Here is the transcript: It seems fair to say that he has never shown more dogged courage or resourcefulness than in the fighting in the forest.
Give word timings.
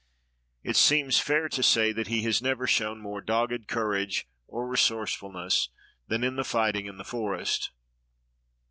It 0.63 0.75
seems 0.77 1.19
fair 1.19 1.47
to 1.49 1.61
say 1.61 1.91
that 1.91 2.07
he 2.07 2.23
has 2.23 2.41
never 2.41 2.65
shown 2.65 3.01
more 3.01 3.21
dogged 3.21 3.67
courage 3.67 4.25
or 4.47 4.67
resourcefulness 4.67 5.69
than 6.07 6.23
in 6.23 6.37
the 6.37 6.43
fighting 6.43 6.87
in 6.87 6.97
the 6.97 7.03
forest. 7.05 7.69